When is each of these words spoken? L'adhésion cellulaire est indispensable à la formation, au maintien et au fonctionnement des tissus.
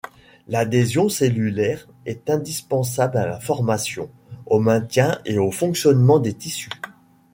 L'adhésion 0.47 1.09
cellulaire 1.09 1.87
est 2.07 2.31
indispensable 2.31 3.17
à 3.17 3.27
la 3.27 3.39
formation, 3.39 4.09
au 4.47 4.59
maintien 4.59 5.21
et 5.25 5.37
au 5.37 5.51
fonctionnement 5.51 6.17
des 6.17 6.33
tissus. 6.33 6.71